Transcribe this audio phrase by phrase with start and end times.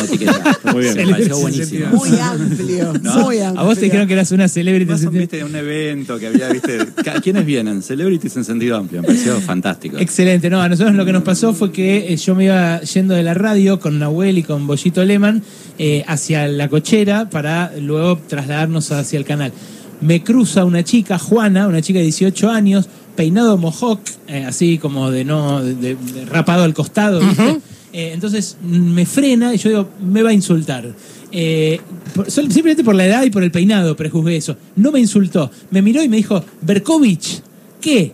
[0.00, 0.58] etiqueta.
[0.72, 0.96] Muy bien.
[0.96, 1.86] Me pareció buenísimo.
[1.88, 3.18] Muy amplio, No.
[3.20, 3.60] muy amplio.
[3.60, 4.92] A vos te dijeron que eras una celebrity.
[5.06, 6.78] Un, viste, un evento que había, viste,
[7.22, 7.82] ¿quiénes vienen?
[7.82, 9.96] Celebrities en sentido amplio, me pareció fantástico.
[9.98, 13.14] Excelente, no, a nosotros lo que nos pasó fue que eh, yo me iba yendo
[13.14, 15.42] de la radio con Nahuel y con Bollito Lehmann
[15.78, 19.52] eh, hacia la cochera para luego trasladarnos hacia el canal.
[20.00, 22.86] Me cruza una chica, Juana, una chica de 18 años,
[23.16, 27.58] peinado mohawk, eh, así como de no, de, de- de rapado al costado, ¿viste?
[27.98, 30.84] Eh, entonces me frena y yo digo, me va a insultar.
[31.32, 31.80] Eh,
[32.14, 34.54] por- simplemente por la edad y por el peinado prejuzgué eso.
[34.76, 35.50] No me insultó.
[35.70, 37.40] Me miró y me dijo, Berkovich,
[37.80, 38.12] ¿qué?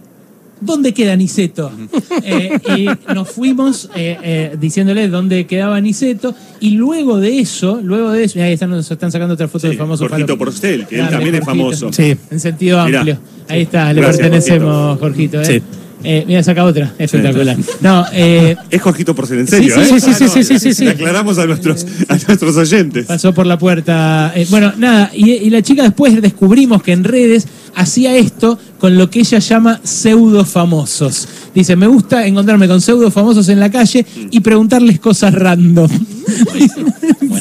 [0.61, 1.73] ¿Dónde queda Niceto?
[2.25, 6.33] Eh, y nos fuimos eh, eh, diciéndole dónde quedaba Niceto.
[6.61, 9.69] Y luego de eso, luego de eso, ahí están, nos están sacando otra foto Sí,
[9.69, 10.39] del famoso Jorgito.
[10.39, 11.93] Porcel, que él también es famoso.
[11.93, 12.99] Sí, en sentido Mirá.
[13.01, 13.19] amplio.
[13.49, 15.41] Ahí está, le Gracias, pertenecemos, Jorgito.
[15.41, 15.45] ¿eh?
[15.45, 15.63] Sí.
[16.05, 17.57] Eh, mira, saca otra, espectacular.
[17.81, 19.87] No, eh, Es Jorgito Porcel, en Sí, serio, sí, ¿eh?
[19.87, 20.85] sí, sí, sí, sí, sí, sí, sí.
[20.85, 23.07] Le aclaramos a nuestros, a nuestros oyentes.
[23.07, 24.33] pasó por la puerta.
[24.35, 28.97] Eh, bueno, nada, y, y la chica después descubrimos que en redes hacía esto con
[28.99, 31.29] lo que ella llama pseudo famosos.
[31.55, 35.91] Dice, me gusta encontrarme con pseudo famosos en la calle y preguntarles cosas random.
[36.55, 36.73] es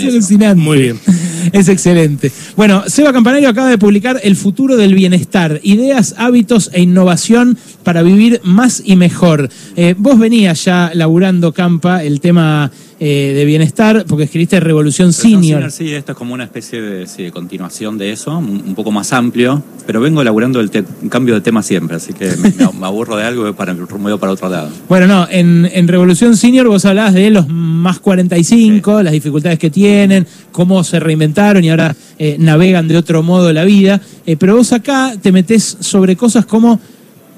[0.06, 0.62] alucinante.
[0.62, 1.00] Muy bien.
[1.54, 2.32] Es excelente.
[2.56, 8.04] Bueno, Seba Campanario acaba de publicar El futuro del bienestar, ideas, hábitos e innovación para
[8.04, 9.50] vivir más y mejor.
[9.76, 12.72] Eh, vos venías ya laburando, Campa, el tema
[13.04, 15.72] eh, de bienestar, porque escribiste Revolución Revolución Senior.
[15.72, 19.64] Sí, esto es como una especie de, sí, continuación de eso, un, poco más amplio,
[19.88, 20.70] pero vengo elaborando el
[21.10, 24.50] cambio de tema siempre, así que me, aburro de algo y para, voy para otro
[24.50, 24.70] lado.
[24.88, 29.72] Bueno, no, en, en Revolución Senior vos hablabas de los más 45, las dificultades que
[29.72, 34.00] tienen, cómo se reinventaron y ahora eh, navegan de otro modo la vida.
[34.28, 36.80] Eh, pero vos acá te metés sobre cosas como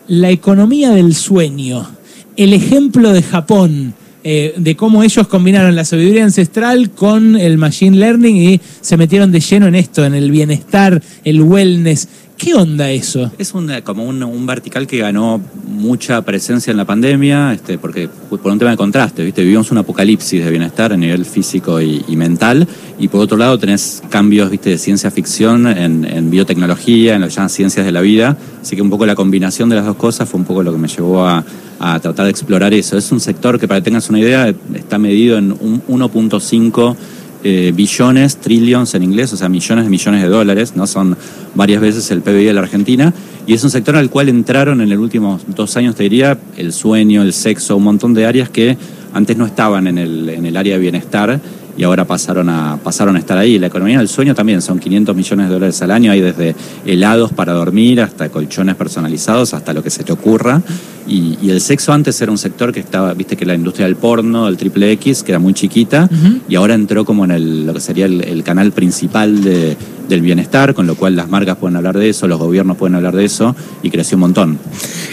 [0.10, 1.88] la economía del sueño,
[2.36, 3.94] el ejemplo de Japón.
[4.24, 9.32] Eh, de cómo ellos combinaron la sabiduría ancestral con el machine learning y se metieron
[9.32, 12.08] de lleno en esto, en el bienestar, el wellness.
[12.38, 13.32] ¿Qué onda eso?
[13.38, 18.52] Es un, como un, vertical que ganó mucha presencia en la pandemia, este, porque por
[18.52, 19.44] un tema de contraste, ¿viste?
[19.44, 22.68] vivimos un apocalipsis de bienestar a nivel físico y, mental,
[23.00, 24.72] y por otro lado tenés cambios ¿viste?
[24.72, 28.82] de ciencia ficción en, biotecnología, en lo que llaman ciencias de la vida, así que
[28.82, 31.26] un poco la combinación de las dos cosas fue un poco lo que me llevó
[31.26, 31.46] a,
[31.80, 32.98] a tratar de explorar eso.
[32.98, 36.96] Es un sector que, para que tengas una idea, está medido en un 1.5
[37.44, 40.88] eh, billones, trillions en inglés, o sea, millones de millones de dólares, ¿no?
[40.88, 41.18] Son
[41.56, 43.14] varias veces el PBI de la Argentina,
[43.46, 46.72] y es un sector al cual entraron en los últimos dos años, te diría, el
[46.72, 48.78] sueño, el sexo, un montón de áreas que
[49.14, 51.40] antes no estaban en el, en el área de bienestar
[51.78, 53.58] y ahora pasaron a, pasaron a estar ahí.
[53.60, 57.32] La economía del sueño también son 500 millones de dólares al año, hay desde helados
[57.34, 60.62] para dormir hasta colchones personalizados, hasta lo que se te ocurra.
[61.08, 63.98] Y, y el sexo antes era un sector que estaba, viste que la industria del
[63.98, 66.10] porno, del triple X, que era muy chiquita,
[66.48, 69.76] y ahora entró como en el, lo que sería el, el canal principal de-
[70.08, 73.16] del bienestar, con lo cual las marcas pueden hablar de eso, los gobiernos pueden hablar
[73.16, 74.60] de eso, y creció un montón.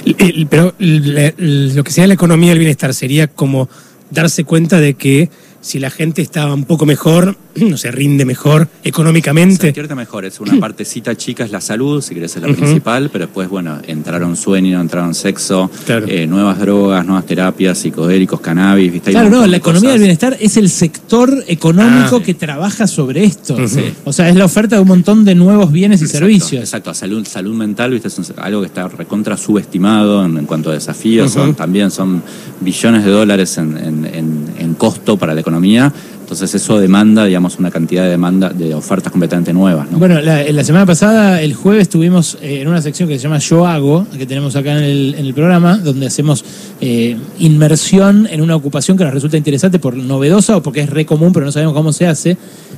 [0.04, 3.68] El- el- Pero lo que sería la economía del bienestar sería como
[4.10, 5.28] darse cuenta de que
[5.60, 7.36] si la gente está un poco mejor,
[7.68, 9.66] no se rinde mejor económicamente.
[9.68, 13.26] Sentirte mejor, es una partecita chica, es la salud, si querés es la principal, pero
[13.26, 16.06] después, bueno, entraron sueño, entraron sexo, Claro.
[16.08, 19.10] eh, nuevas drogas, nuevas terapias, psicodélicos, cannabis, ¿viste?
[19.10, 19.92] Claro, no, la de economía cosas.
[19.94, 22.22] del bienestar es el sector económico Ah.
[22.22, 23.56] que trabaja sobre esto.
[24.04, 26.60] O sea, es la oferta de un montón de nuevos bienes y Exacto, servicios.
[26.62, 28.08] Exacto, salud, salud mental, ¿viste?
[28.08, 32.22] Es un- algo que está recontra subestimado en, en cuanto a desafíos, son, también son
[32.60, 35.92] billones de dólares en, en- en- en costo para la economía,
[36.30, 39.98] entonces eso demanda, digamos, una cantidad de demanda de ofertas completamente nuevas, ¿no?
[39.98, 43.38] Bueno, la, la semana pasada, el jueves, estuvimos eh, en una sección que se llama
[43.38, 46.44] Yo Hago, que tenemos acá en el, en el programa, donde hacemos
[46.80, 51.04] eh, inmersión en una ocupación que nos resulta interesante por novedosa o porque es re
[51.04, 52.36] común, pero no sabemos cómo se hace.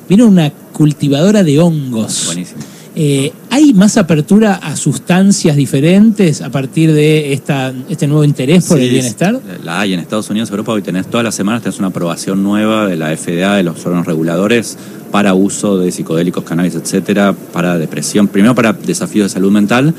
[0.08, 2.22] Vino una cultivadora de hongos.
[2.28, 2.71] Buenísimo.
[2.94, 8.78] Eh, ¿Hay más apertura a sustancias diferentes a partir de esta, este nuevo interés por
[8.78, 9.40] Sí, el bienestar?
[9.64, 12.86] La hay en Estados Unidos, Europa, hoy tenés todas las semanas tenés una aprobación nueva
[12.86, 14.76] de la FDA, de los órganos reguladores,
[15.10, 19.94] para uso de psicodélicos, cannabis, etcétera, para depresión, primero para desafíos de salud mental.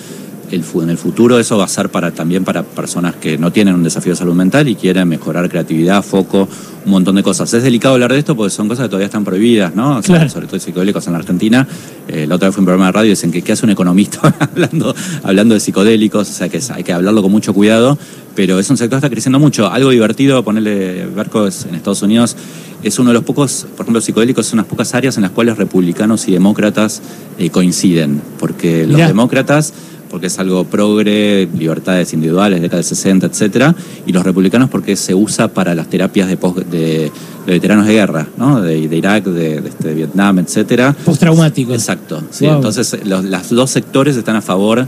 [0.53, 3.73] El, en el futuro eso va a ser para, también para personas que no tienen
[3.73, 6.47] un desafío de salud mental y quieren mejorar creatividad, foco,
[6.85, 7.51] un montón de cosas.
[7.53, 9.97] Es delicado hablar de esto porque son cosas que todavía están prohibidas, ¿no?
[9.97, 10.29] O sea, Claro.
[10.29, 11.67] Sobre todo psicodélicos en la Argentina.
[12.07, 13.71] Eh, la otra vez fue un programa de radio y dicen que qué hace un
[13.71, 17.97] economista hablando, hablando de psicodélicos, o sea que hay que hablarlo con mucho cuidado,
[18.35, 19.71] pero es un sector que está creciendo mucho.
[19.71, 22.35] Algo divertido, ponerle Bercos en Estados Unidos,
[22.83, 25.57] es uno de los pocos, por ejemplo, psicodélicos, es unas pocas áreas en las cuales
[25.57, 27.01] republicanos y demócratas
[27.39, 29.07] eh, coinciden, porque los Mirá.
[29.07, 29.73] demócratas
[30.13, 33.75] porque es algo progre, libertades individuales, década del 60, etcétera,
[34.05, 37.11] y los republicanos porque se usa para las terapias de, pos- de,
[37.47, 38.61] de veteranos de guerra, ¿no?
[38.61, 40.95] de, de Irak, de, este, Vietnam, etcétera.
[41.03, 41.73] Postraumáticos.
[41.73, 42.21] Exacto.
[42.29, 42.57] Sí, Wow.
[42.57, 44.85] Entonces, los las dos sectores están a favor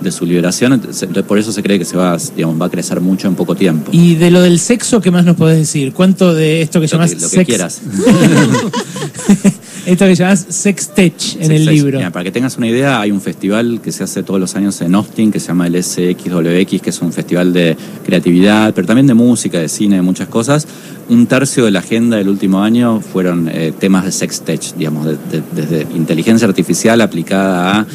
[0.00, 3.00] de su liberación, entonces, por eso se cree que se va, digamos, va a crecer
[3.00, 3.90] mucho en poco tiempo.
[3.92, 5.92] Y de lo del sexo, ¿qué más nos podés decir?
[5.92, 7.80] ¿Cuánto de esto que lo llamás que, lo que quieras.
[9.92, 11.98] esto que llamás sex tech en Sex el libro?
[11.98, 14.80] Mira, para que tengas una idea, hay un festival que se hace todos los años
[14.80, 19.06] en Austin que se llama el SXWX, que es un festival de creatividad, pero también
[19.06, 20.66] de música, de cine, de muchas cosas.
[21.08, 25.06] Un tercio de la agenda del último año fueron eh, temas de sex tech, digamos,
[25.06, 27.86] de- de- desde inteligencia artificial aplicada a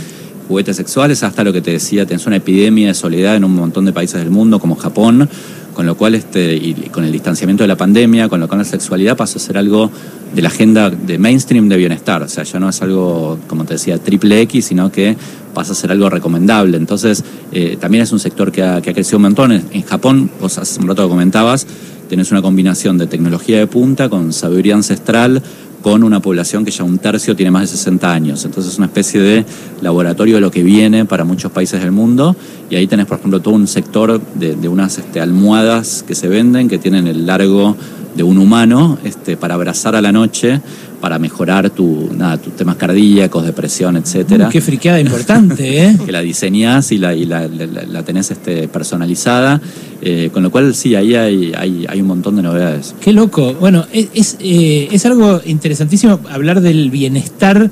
[0.47, 3.85] juguetes sexuales hasta lo que te decía, tenés una epidemia de soledad en un montón
[3.85, 5.29] de países del mundo, como Japón,
[5.73, 8.65] con lo cual, este, y con el distanciamiento de la pandemia, con lo cual la
[8.65, 9.89] sexualidad pasó a ser algo
[10.33, 12.23] de la agenda de mainstream de bienestar.
[12.23, 15.15] O sea, ya no es algo, como te decía, triple X, sino que
[15.53, 16.77] pasa a ser algo recomendable.
[16.77, 19.51] Entonces, eh, también es un sector que ha, crecido un montón.
[19.51, 21.67] En, Japón, vos hace un rato comentabas,
[22.09, 25.41] tenés una combinación de tecnología de punta con sabiduría ancestral,
[25.83, 28.45] con una población que ya un tercio tiene más de 60 años.
[28.45, 29.45] Entonces es una especie de
[29.81, 32.35] laboratorio de lo que viene para muchos países del mundo.
[32.69, 36.69] Y ahí tenés, por ejemplo, todo un sector de, unas este, almohadas que se venden,
[36.69, 37.75] que tienen el largo
[38.15, 40.61] de un humano este, para abrazar a la noche,
[41.03, 45.97] para mejorar tu, nada, tus temas cardíacos, depresión, etcétera Mm, Qué friqueada importante, ¿eh?
[46.05, 49.59] que la diseñás y la, y la, la- la tenés este, personalizada.
[50.01, 52.95] Eh, con lo cual, sí, ahí hay, hay, hay un montón de novedades.
[53.01, 53.53] Qué loco.
[53.59, 57.69] Bueno, es, es, eh, es algo interesantísimo hablar del bienestar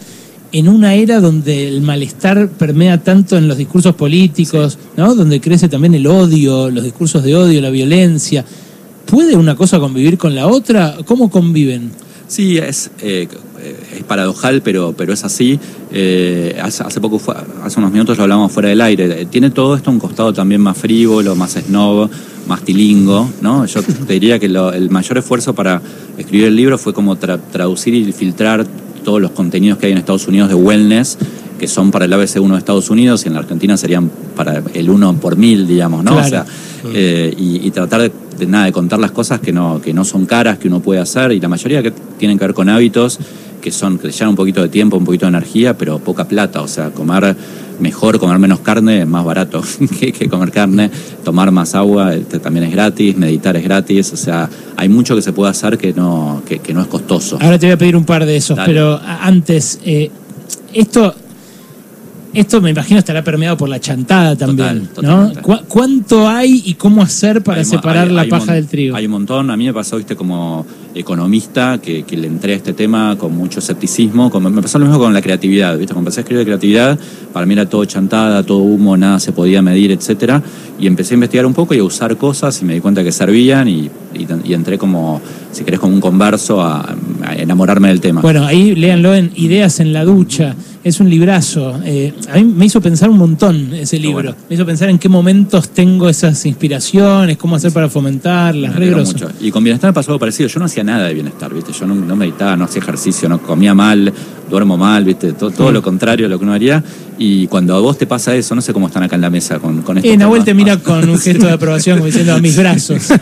[0.51, 5.15] en una era donde el malestar permea tanto en los discursos políticos, ¿no?
[5.15, 8.43] Donde crece también el odio, los discursos de odio, la violencia.
[9.05, 10.97] ¿Puede una cosa convivir con la otra?
[11.05, 11.91] ¿Cómo conviven?
[12.31, 13.27] Sí, es, eh,
[13.97, 15.59] es paradojal, pero, pero es así.
[15.91, 19.21] Eh, hace, hace poco, fue- hace unos minutos lo hablamos fuera del aire.
[19.23, 22.09] Eh, Tiene todo esto un costado también más frívolo, más snob,
[22.47, 23.65] más tilingo, ¿no?
[23.65, 25.81] Yo te diría que lo- el mayor esfuerzo para
[26.17, 28.65] escribir el libro fue como tra- traducir y filtrar
[29.03, 31.17] todos los contenidos que hay en Estados Unidos de wellness,
[31.59, 34.89] que son para el ABC1 de Estados Unidos y en la Argentina serían para el
[34.89, 36.11] 1 por mil, digamos, ¿no?
[36.11, 36.25] Claro.
[36.25, 36.45] O sea,
[36.93, 38.11] eh, y, y tratar de
[38.47, 41.31] nada, de contar las cosas que no, que no son caras, que uno puede hacer,
[41.31, 43.19] y la mayoría que tienen que ver con hábitos
[43.61, 46.61] que son, que llevan un poquito de tiempo, un poquito de energía, pero poca plata.
[46.61, 47.35] O sea, comer
[47.79, 49.63] mejor, comer menos carne es más barato
[49.99, 50.91] que, que comer carne,
[51.23, 54.11] tomar más agua este, también es gratis, meditar es gratis.
[54.11, 57.37] O sea, hay mucho que se puede hacer que no, que, que no es costoso.
[57.39, 58.67] Ahora te voy a pedir un par de esos, Dale.
[58.67, 60.11] pero antes, eh,
[60.73, 61.15] esto,
[62.33, 65.17] esto me imagino estará permeado por la chantada también, Total, ¿no?
[65.33, 65.41] totalmente.
[65.41, 68.95] ¿Cu- ¿Cuánto hay y cómo hacer para Hay separar hay- la hay paja del trigo?
[68.95, 69.49] Hay un montón.
[69.51, 73.35] A mí me pasó, viste, como economista, que, que le entré a este tema con
[73.35, 74.29] mucho escepticismo.
[74.29, 75.93] Como, me pasó lo mismo con la creatividad, viste.
[75.93, 76.99] Cuando empecé a escribir de creatividad,
[77.33, 80.41] para mí era todo chantada, todo humo, nada se podía medir, etcétera.
[80.79, 83.11] Y empecé a investigar un poco y a usar cosas y me di cuenta que
[83.11, 86.95] servían y, y- y entré como, si querés, como un converso a,
[87.25, 88.21] a enamorarme del tema.
[88.21, 90.55] Bueno, ahí léanlo en Ideas en la ducha.
[90.83, 91.79] Es un librazo.
[91.85, 94.13] Eh, a mí me hizo pensar un montón ese libro.
[94.13, 94.35] bueno.
[94.49, 98.75] Me hizo pensar en qué momentos tengo esas inspiraciones, cómo hacer para fomentarlas.
[98.75, 99.29] Mucho.
[99.39, 100.49] Y con bienestar pasó algo parecido.
[100.49, 101.71] Yo no hacía nada de bienestar, ¿viste?
[101.71, 104.11] Yo no, no meditaba, no hacía ejercicio, no comía mal,
[104.49, 105.33] duermo mal, ¿viste?
[105.33, 106.83] Todo, todo lo contrario a lo que uno haría.
[107.17, 109.59] Y cuando a vos te pasa eso, no sé cómo están acá en la mesa
[109.59, 110.09] con, con esto.
[110.09, 113.09] Eh, Nahuel te mira con un gesto de aprobación como diciendo a mis brazos.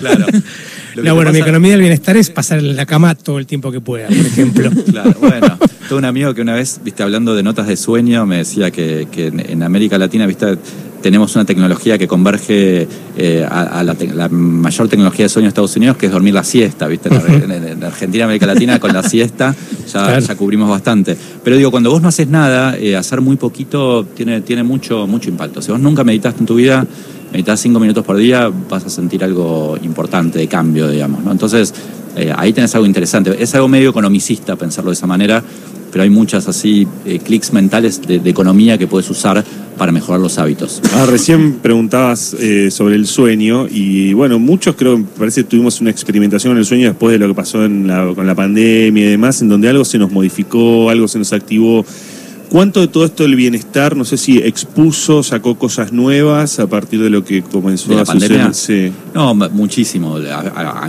[0.00, 0.26] Claro.
[0.96, 3.70] Lo No, bueno, mi economía del bienestar es pasar en la cama todo el tiempo
[3.70, 4.70] que pueda, por ejemplo.
[4.90, 5.58] Claro, bueno.
[5.88, 9.06] Tengo un amigo que una vez, viste, hablando de notas de sueño, me decía que,
[9.10, 10.56] que en, en América Latina, viste,
[11.02, 15.44] tenemos una tecnología que converge eh, a, a la, te- la mayor tecnología de sueño
[15.46, 17.08] de Estados Unidos, que es dormir la siesta, viste.
[17.08, 19.54] En, en- en Argentina, América Latina, con la siesta
[19.86, 20.18] ya, Claro.
[20.20, 21.16] ya cubrimos bastante.
[21.44, 25.28] Pero digo, cuando vos no haces nada, eh, hacer muy poquito tiene, tiene mucho, mucho
[25.30, 25.62] impacto.
[25.62, 26.84] Si vos nunca meditaste en tu vida,
[27.36, 31.30] meditas cinco minutos por día, vas a sentir algo importante de cambio, digamos, ¿no?
[31.30, 31.74] Entonces,
[32.16, 33.36] eh, ahí tenés algo interesante.
[33.38, 35.44] Es algo medio economicista pensarlo de esa manera,
[35.92, 39.44] pero hay muchas así eh, clics mentales de, economía que puedes usar
[39.76, 40.80] para mejorar los hábitos.
[40.94, 45.90] Ah, recién preguntabas eh, sobre el sueño y bueno, muchos creo, parece que tuvimos una
[45.90, 49.50] experimentación con el sueño después de lo que pasó con la pandemia y demás, en
[49.50, 51.84] donde algo se nos modificó, algo se nos activó.
[52.48, 57.02] ¿Cuánto de todo esto del bienestar, no sé si expuso, sacó cosas nuevas a partir
[57.02, 58.28] de lo que comenzó ¿De la a suceder?
[58.30, 58.52] pandemia?
[58.54, 58.92] Sí.
[59.14, 60.16] No, muchísimo.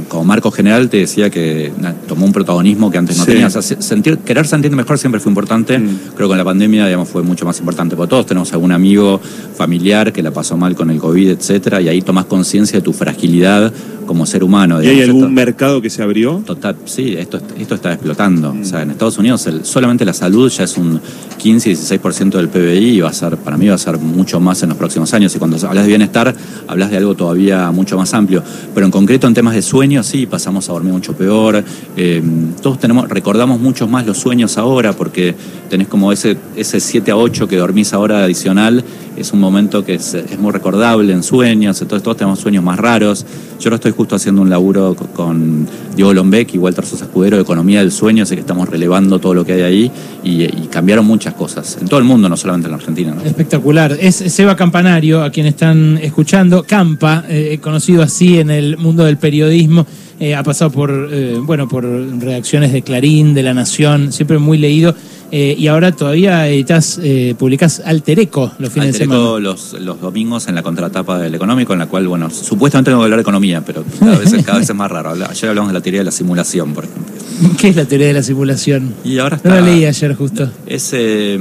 [0.08, 1.72] Como marco general te decía que
[2.08, 3.32] tomó un protagonismo que antes no Sí.
[3.32, 3.48] tenía.
[3.48, 5.80] O sea, se- sentir, querer sentirte mejor siempre fue importante.
[5.80, 5.88] Mm.
[6.16, 7.96] Creo que con la pandemia, digamos, fue mucho más importante.
[7.96, 9.20] Porque todos tenemos algún amigo
[9.58, 12.94] familiar que la pasó mal con el COVID, etcétera, y ahí tomás conciencia de tu
[12.94, 13.74] fragilidad
[14.08, 14.82] como ser humano.
[14.82, 16.42] ¿Y hay algún esto- mercado que se abrió?
[16.46, 18.56] Total, sí, esto, esto está explotando.
[18.60, 21.00] O sea, en Estados Unidos el- solamente la salud ya es un
[21.38, 24.70] 15-16% del PBI y va a ser, para mí va a ser mucho más en
[24.70, 25.36] los próximos años.
[25.36, 26.34] Y cuando hablas de bienestar,
[26.68, 28.44] hablas de algo todavía mucho más amplio.
[28.74, 31.64] Pero en concreto en temas de sueños, sí, pasamos a dormir mucho peor.
[31.96, 32.22] Eh,
[32.62, 35.36] todos tenemos, recordamos mucho más los sueños ahora porque
[35.70, 38.84] tenés como ese, ese 7 a 8 que dormís ahora adicional.
[39.16, 42.78] Es un momento que es, es muy recordable en sueños, entonces todos tenemos sueños más
[42.78, 43.26] raros.
[43.60, 47.36] Yo ahora estoy justo haciendo un laburo co- con Diego Lombeck y Walter Sosa Escudero
[47.38, 49.92] de Economía del Sueño, así que estamos relevando todo lo que hay ahí
[50.24, 53.16] y, cambiaron muchas cosas, en todo el mundo, no solamente en la Argentina.
[53.26, 53.98] Espectacular.
[54.00, 56.64] Es Seba Campanario, a quien están escuchando.
[56.64, 59.86] Campa, eh, conocido así en el mundo del periodismo.
[60.20, 64.58] eh, ha pasado por, eh, bueno, por redacciones de Clarín, de La Nación, siempre muy
[64.58, 64.96] leído.
[65.32, 69.40] Eh, y ahora todavía editas, eh, publicás Altereco los fines de Altereco semana.
[69.40, 73.06] los, los domingos en la contratapa del económico, en la cual, bueno, supuestamente tengo que
[73.06, 75.12] hablar de economía, pero cada vez, cada vez es más raro.
[75.12, 77.14] Ayer hablamos de la teoría de la simulación, por ejemplo.
[77.60, 78.94] ¿Qué es la teoría de la simulación?
[79.04, 80.50] Y ahora No la está- leí ayer justo.
[80.66, 81.38] Es eh,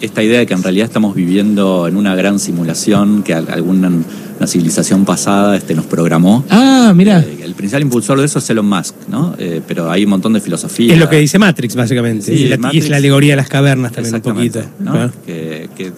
[0.00, 3.90] esta idea de que en realidad estamos viviendo en una gran simulación que al- alguna
[4.38, 6.44] una civilización pasada este, nos programó.
[6.48, 7.18] Ah, mira.
[7.18, 9.34] Eh, el principal impulsor de eso es Elon Musk, ¿no?
[9.36, 10.92] Eh, pero hay un montón de filosofía.
[10.94, 12.24] Es lo que dice Matrix, básicamente.
[12.26, 14.60] Sí, y, la, y es la alegoría de las cavernas también un poquito.
[14.78, 14.92] ¿no?
[14.92, 15.12] Claro.
[15.26, 15.96] Que- que- que va-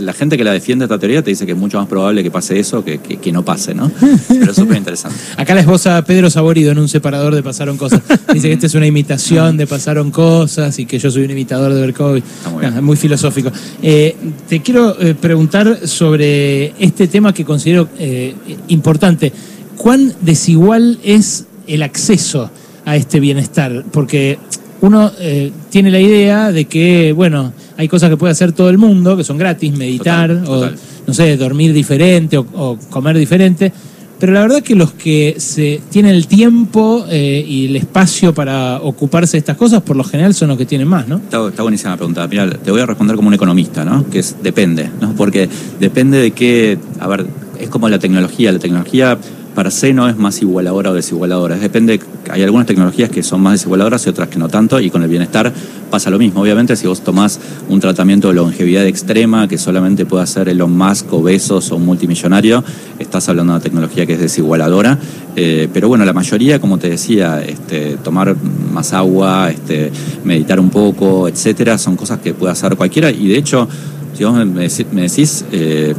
[0.00, 2.30] la gente que la defiende esta teoría te dice que es mucho más probable que
[2.30, 3.90] pase eso que, que- que no pase, ¿no?
[4.28, 5.16] Pero es súper interesante.
[5.36, 8.00] Acá la esposa Pedro Saborido en un separador de Pasaron Cosas.
[8.32, 11.72] Dice que esta es una imitación de Pasaron Cosas y que yo soy un imitador
[11.72, 12.24] de Berkovich.
[12.52, 12.74] muy bien.
[12.76, 13.50] Ah, muy filosófico.
[13.82, 14.16] Eh,
[14.48, 18.34] te quiero eh, preguntar sobre este tema que considero eh,
[18.68, 19.32] importante.
[19.76, 22.50] ¿Cuán desigual es el acceso
[22.84, 23.84] a este bienestar?
[23.92, 24.38] Porque
[24.80, 28.76] uno eh, tiene la idea de que, bueno, hay cosas que puede hacer todo el
[28.76, 30.74] mundo, que son gratis, meditar, Total, total.
[30.74, 33.72] o no sé, dormir diferente o, o comer diferente.
[34.18, 38.78] Pero la verdad que los que se tienen el tiempo eh, y el espacio para
[38.82, 41.18] ocuparse de estas cosas, por lo general son los que tienen más, ¿no?
[41.18, 42.26] Está, está buenísima la pregunta.
[42.26, 44.10] Mira, te voy a responder como un economista, ¿no?
[44.10, 45.14] Que es depende, ¿no?
[45.14, 46.78] Porque depende de qué.
[46.98, 47.26] A ver,
[47.60, 48.50] es como la tecnología.
[48.50, 49.16] La tecnología
[49.58, 51.56] per se no es más igualadora o desigualadora.
[51.56, 51.98] Es Depende.
[52.30, 54.78] Hay algunas tecnologías que son más desigualadoras y otras que no tanto.
[54.78, 55.52] Y con el bienestar
[55.90, 56.42] pasa lo mismo.
[56.42, 61.12] Obviamente, si vos tomás un tratamiento de longevidad extrema que solamente puede hacer Elon Musk
[61.12, 62.62] o Bezos o un multimillonario,
[63.00, 64.96] estás hablando de una tecnología que es desigualadora.
[65.34, 68.36] Eh, pero bueno, la mayoría, como te decía, este, tomar
[68.72, 69.90] más agua, este,
[70.22, 73.10] meditar un poco, etcétera, son cosas que puede hacer cualquiera.
[73.10, 73.68] Y de hecho,
[74.14, 75.96] si vos me decís, eh,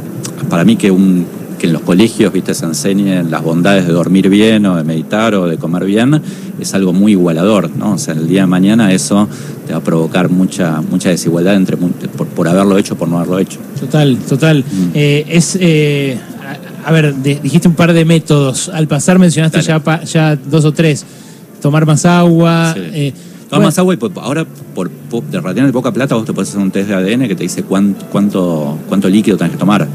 [0.48, 4.28] para mí que un que en los colegios viste se enseñen las bondades de dormir
[4.30, 6.20] bien o de meditar o de comer bien
[6.58, 9.28] es algo muy igualador no o sea el día de mañana eso
[9.66, 13.18] te va a provocar mucha mucha desigualdad entre por, por haberlo hecho o por no
[13.18, 14.58] haberlo hecho Total, total.
[14.70, 14.90] Mm.
[14.94, 16.18] Eh, es, eh,
[16.84, 18.68] a, a ver, de- dijiste un par de métodos.
[18.68, 21.06] Al pasar mencionaste ya, pa- ya dos o tres.
[21.62, 22.74] Tomar más agua.
[22.74, 22.80] Sí.
[22.92, 23.12] eh,
[23.48, 26.60] Toma más agua y ahora por, po- de relativamente poca plata vos te podés hacer
[26.60, 29.88] un test de ADN que te dice cuán- cuánto, cuánto líquido tenés que tomar.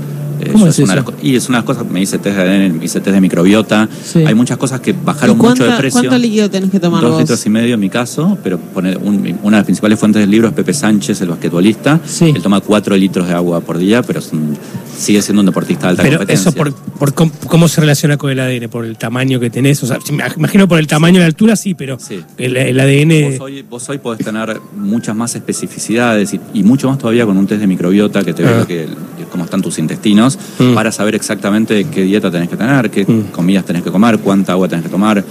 [0.45, 1.11] Eh, ¿Cómo es una de eso?
[1.11, 3.13] las y es una de las cosas, me hice test de ADN, me hice test
[3.13, 3.87] de microbiota.
[4.03, 4.19] Sí.
[4.25, 5.99] Hay muchas cosas que ¿Y bajaron mucho de precio.
[6.01, 7.19] ¿Cuánto líquido tenés que tomar Dos vos?
[7.21, 10.29] litros y medio en mi caso, pero pone un- una de las principales fuentes del
[10.31, 11.99] libro es Pepe Sánchez, el basquetbolista.
[12.05, 12.31] Sí.
[12.35, 14.57] Él toma cuatro litros de agua por día, pero es un-
[14.97, 16.49] sigue siendo un deportista de alta Pero competencia.
[16.49, 19.83] eso por, por cómo, cómo se relaciona con el ADN, por el tamaño que tenés.
[19.83, 22.21] O sea, si me imagino por el tamaño y la altura, sí, pero Sí.
[22.37, 23.31] el, el ADN.
[23.31, 27.35] Vos hoy, vos hoy podés tener muchas más especificidades y, y mucho más todavía con
[27.37, 28.59] un test de microbiota que te Ah.
[28.59, 28.87] lo que,
[29.31, 30.73] cómo están tus intestinos Mm.
[30.73, 33.31] para saber exactamente qué dieta tenés que tener, qué Mm.
[33.31, 35.23] comidas tenés que comer, cuánta agua tenés que tomar,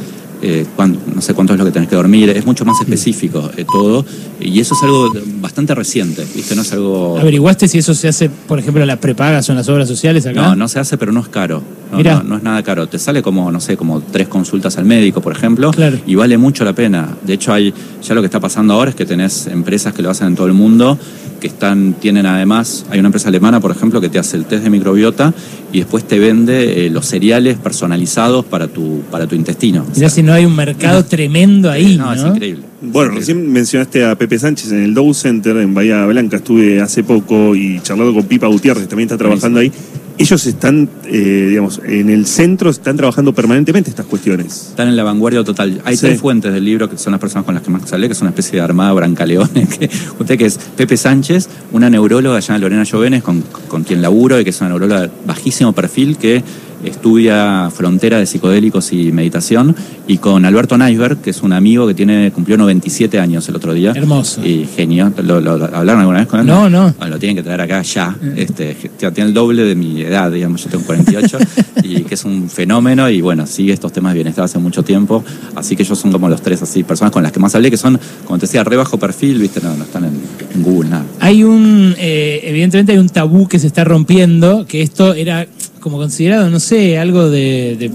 [0.43, 0.67] eh,
[1.15, 2.29] no sé cuánto es lo que tenés que dormir.
[2.31, 2.69] Es mucho Mm.
[2.69, 4.05] más específico eh, todo
[4.41, 5.11] y eso es algo
[5.41, 6.55] bastante reciente, ¿viste?
[6.55, 7.19] No es algo...
[7.19, 10.43] ¿Averiguaste si eso se hace, por ejemplo, las prepagas o en las obras sociales acá?
[10.49, 11.63] No, no se hace, pero no es caro.
[11.91, 12.17] No, Mirá.
[12.17, 12.89] no, no es nada caro.
[12.89, 15.99] Te sale como, no sé, como tres consultas al médico, por ejemplo, Claro.
[16.07, 17.09] y vale mucho la pena.
[17.25, 17.73] De hecho, hay
[18.03, 20.49] ya lo que está pasando ahora es que tenés empresas que lo hacen en todo
[20.49, 20.99] el mundo,
[21.45, 24.65] que están, tienen además, hay una empresa alemana, por ejemplo, que te hace el test
[24.65, 25.35] de microbiota
[25.75, 29.85] y después te vende eh, los cereales personalizados para tu, para tu intestino.
[29.93, 32.07] O sea, si no hay un mercado tremendo ahí, ¿no?
[32.07, 32.63] no, es increíble.
[32.81, 33.19] Bueno, Es increíble.
[33.19, 36.39] recién mencionaste a Pepe Sánchez en el Dow Center en Bahía Blanca.
[36.39, 39.71] Estuve hace poco y charlando con Pipa Gutiérrez, también está trabajando ahí.
[40.17, 44.69] Ellos están, eh, digamos, en el centro, están trabajando permanentemente estas cuestiones.
[44.69, 45.81] Están en la vanguardia total.
[45.85, 46.07] Hay Sí.
[46.07, 48.21] tres fuentes del libro que son las personas con las que más hablé, que es
[48.21, 49.67] una especie de armada brancaleone.
[49.79, 49.91] Que,
[50.21, 54.45] usted que es Pepe Sánchez, una neuróloga llamada Lorena Llovenes, con, con quien laburo y
[54.45, 56.45] que es una neuróloga de bajísimo perfil que
[56.85, 59.75] estudia frontera de psicodélicos y meditación,
[60.07, 63.73] y con Alberto Neisberg, que es un amigo que tiene cumplió 97 años el otro
[63.73, 63.93] día.
[63.95, 64.45] Hermoso.
[64.45, 65.13] Y genio.
[65.23, 66.47] ¿Lo, lo- hablaron alguna vez con él?
[66.47, 66.95] No, no.
[66.99, 68.17] Bueno, lo tienen que traer acá ya.
[68.37, 71.39] Este, tiene el doble de mi edad, digamos, yo tengo 48,
[71.85, 75.25] y que es un fenómeno, y bueno, sigue estos temas de bienestar hace mucho tiempo.
[75.55, 77.77] Así que ellos son como los tres así personas con las que más hablé, que
[77.77, 80.21] son, como te decía, re bajo perfil, viste, no, no están en,
[80.55, 81.05] en Google, nada.
[81.21, 85.47] Hay un, eh, evidentemente hay un tabú que se está rompiendo, que esto era
[85.85, 87.91] como considerado, no sé, algo de, de-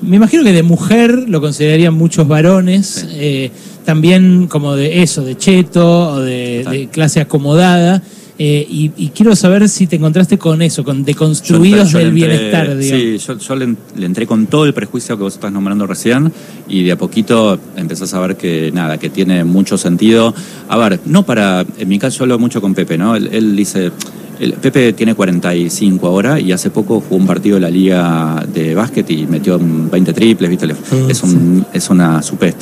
[0.00, 3.50] me imagino que de mujer lo considerarían muchos varones, eh,
[3.84, 8.02] también como de eso, de cheto o de, clase acomodada.
[8.38, 11.98] eh, y, y quiero saber si te encontraste con eso, con deconstruidos Yo entré- yo
[11.98, 13.02] del entré- bienestar, digamos.
[13.02, 15.86] Sí, yo, yo le, en- le entré con todo el prejuicio que vos estás nombrando
[15.86, 16.32] recién
[16.68, 20.34] y de a poquito empezás a ver que nada, que tiene mucho sentido.
[20.68, 23.14] A ver, no para, en mi caso yo hablo mucho con Pepe, ¿no?
[23.14, 23.92] Él, él dice,
[24.40, 28.74] el- Pepe tiene 45 ahora y hace poco jugó un partido de la liga de
[28.74, 30.66] básquet y metió 20 triples, ¿viste?
[30.66, 30.74] Le-
[31.08, 32.54] es, un, es una super,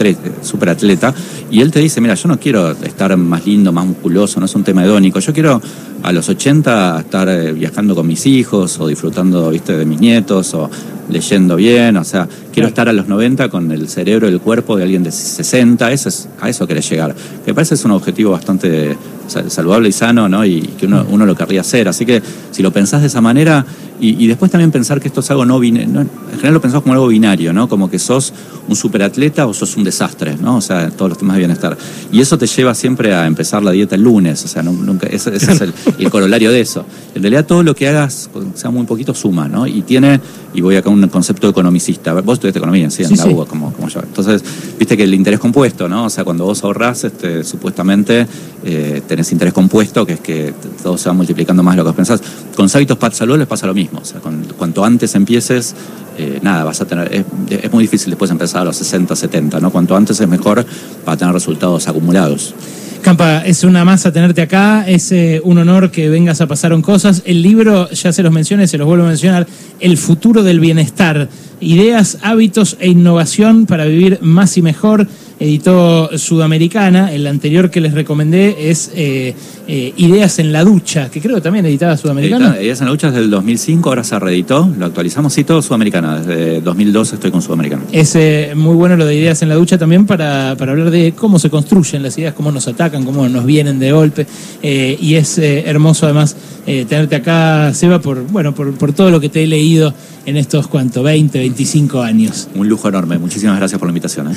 [0.43, 1.15] super atleta
[1.51, 4.55] y él te dice, mira, yo no quiero estar más lindo, más musculoso, no es
[4.55, 5.61] un tema hedónico, yo quiero
[6.03, 10.55] a los 80 estar eh, viajando con mis hijos o disfrutando, viste, de mis nietos
[10.55, 10.71] o
[11.09, 14.77] leyendo bien, o sea, quiero estar a los 90 con el cerebro y el cuerpo
[14.77, 17.15] de alguien de 60, eso es, a eso querés llegar.
[17.47, 20.45] Me parece que es un objetivo bastante sal- saludable y sano, ¿no?
[20.47, 21.89] Y que uno, uno lo querría hacer.
[21.89, 23.67] Así que si lo pensás de esa manera,
[24.01, 26.85] y, y después también pensar que esto es algo no binario, en general lo pensamos
[26.85, 27.69] como algo binario, ¿no?
[27.69, 28.33] Como que sos
[28.69, 30.59] un superatleta o sos un desastre, ¿no?
[30.59, 31.77] O sea, todos los temas de bienestar.
[32.13, 35.09] Y eso te lleva siempre a empezar la dieta el lunes, o sea, nu- nunca,
[35.09, 36.85] ese, ese es el, el corolario de eso.
[37.15, 39.67] En realidad todo lo que hagas, sea muy poquito, suma, ¿no?
[39.67, 40.21] Y tiene,
[40.55, 42.13] y voy acá a un concepto economicista.
[42.15, 43.31] Vos estudiaste economía, sí, en Sí, la sí.
[43.31, 44.01] UBA, como, como yo.
[44.01, 44.43] Entonces,
[44.79, 46.05] viste que el interés compuesto, ¿no?
[46.05, 48.27] O sea, cuando vos ahorrás, este, supuestamente
[48.65, 51.89] eh, tenés interés compuesto, que es que todo se va multiplicando más de lo que
[51.89, 52.21] vos pensás.
[52.55, 54.01] Con hábitos pat salud les pasa lo mismo.
[54.01, 55.75] O sea, con- cuanto antes empieces,
[56.19, 57.13] eh, nada, vas a tener.
[57.15, 57.25] Es,
[57.65, 59.71] es muy difícil después empezar a los 60, 70, ¿no?
[59.71, 60.65] Cuanto antes es mejor
[61.05, 62.55] para tener resultados acumulados.
[63.03, 67.23] Campa, es una masa tenerte acá, es eh, un honor que vengas a Pasaron Cosas.
[67.25, 69.47] El libro, ya se los mencioné, se los vuelvo a mencionar,
[69.81, 71.29] El futuro del bienestar,
[71.61, 75.07] ideas, hábitos e innovación para vivir más y mejor,
[75.39, 77.13] editó Sudamericana.
[77.13, 79.35] El anterior que les recomendé es eh,
[79.69, 82.49] eh, Ideas en la ducha, que creo que también editaba Sudamericana.
[82.57, 85.63] Edita- Ideas en la lucha desde el 2005, ahora se reeditó, lo actualizamos, sí, todo
[85.63, 86.21] Sudamericana.
[86.21, 87.83] Desde 2012 estoy con Sudamericana.
[87.93, 91.13] Es eh, muy bueno lo de ideas en la ducha también para, para hablar de
[91.13, 94.27] cómo se construyen las ideas, cómo nos atacan, cómo nos vienen de golpe.
[94.63, 99.43] Y es hermoso además tenerte acá, Seba, por, bueno, por, por todo lo que te
[99.43, 99.93] he leído
[100.27, 101.03] en estos, ¿cuánto?
[101.03, 102.49] 20, 25 años.
[102.55, 103.19] Un lujo enorme.
[103.19, 104.31] Muchísimas gracias por la invitación.
[104.31, 104.37] ¿eh?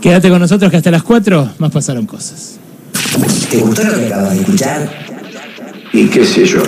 [0.00, 2.58] Quédate con nosotros que hasta las 4 más pasaron cosas.
[3.50, 4.90] ¿Te gustó lo que acabas de escuchar?
[5.92, 6.62] Y qué sé yo.